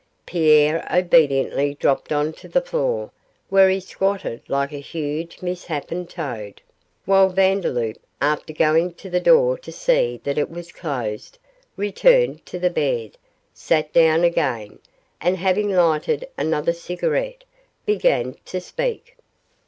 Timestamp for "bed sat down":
12.71-14.23